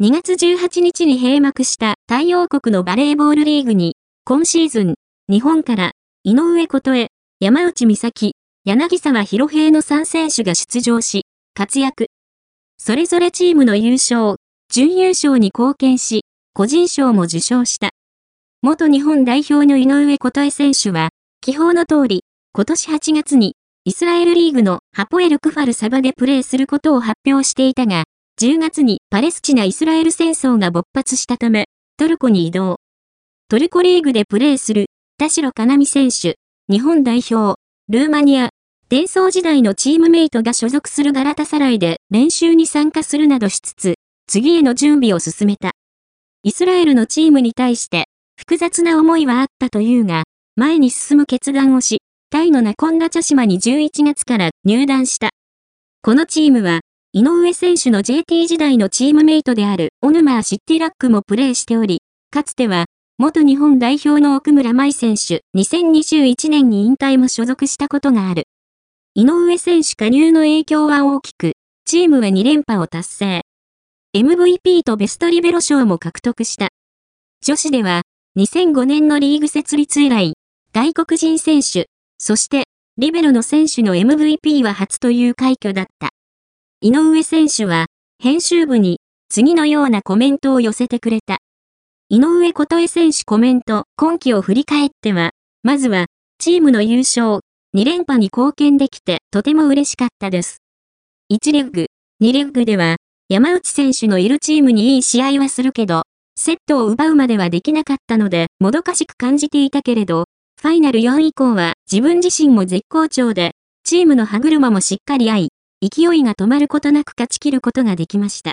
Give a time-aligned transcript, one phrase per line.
[0.00, 4.94] 2月18日に閉幕した太陽国のバレーボールリーグに、今シーズン、
[5.28, 5.90] 日本から、
[6.22, 7.08] 井上琴恵、
[7.40, 11.22] 山内美咲、柳沢博平の3選手が出場し、
[11.52, 12.06] 活躍。
[12.76, 14.36] それぞれチームの優勝、
[14.72, 16.20] 準優勝に貢献し、
[16.54, 17.90] 個人賞も受賞した。
[18.62, 21.08] 元日本代表の井上琴恵選手は、
[21.40, 22.22] 基本の通り、
[22.52, 28.04] 今年8月に、イスラエルリーグのハポエルクファルサバでプレーすることを発表していたが、
[28.40, 31.64] 10月にパレスチナ・イスラエル戦争が勃発したため、
[31.96, 32.78] トルコに移動。
[33.48, 34.86] トルコリーグでプレーする、
[35.18, 36.36] 田代かなみ選手、
[36.70, 38.50] 日本代表、ルーマニア、
[38.90, 43.94] 伝送時代のチームメイトが所属するガラタサライで練習に参加するなどしつつ、
[44.28, 45.72] 次への準備を進めた。
[46.44, 48.04] イスラエルのチームに対して
[48.38, 50.22] 複雑な思いはあったというが、
[50.54, 55.30] 前に進む決断をし、タイのナコンラチャ島に11月から入団した。
[56.02, 56.82] このチームは、
[57.18, 62.00] 井上選手の JT 時代のチームメイトであるオヌマー・シッティラックもプレーしており、
[62.30, 62.84] かつては、
[63.18, 68.44] 元日本代表の奥村舞選手、2021年に引退も所属したことがある。
[69.16, 71.54] 井上選手加入の影響は大きく、
[71.86, 73.40] チームは2連覇を達成。
[74.16, 76.68] MVP とベストリベロ賞も獲得した。
[77.44, 78.02] 女子では、
[78.38, 80.34] 2005年のリーグ設立以来、
[80.72, 81.88] 外国人選手、
[82.18, 82.66] そして、
[82.96, 86.10] リベロの選手の MVP は初という快挙だった。
[86.80, 87.86] 井上選手は、
[88.22, 91.38] 編集部に、次のようなコメントを寄せてくれた。
[92.08, 95.32] 井上琴恵選手コメント、今季を振り返っては、
[95.64, 96.06] まずは、
[96.38, 97.40] チームの優勝、
[97.76, 100.58] 2連覇に貢献できてとても嬉しかったです。
[101.32, 101.86] 1レッグ、
[102.22, 102.98] 2レッグでは、
[103.28, 106.02] 山内選手のいるチームにいい試合はするけど、
[106.38, 110.26] セットを奪うまではできなかったので、もどかしく感じていたけれど、
[110.62, 115.48] ファイナル4以降は自分自身も絶好調で、チームの歯車もしっかり合い、
[115.80, 118.46] 勢いが止まることなく勝ち切ることができました。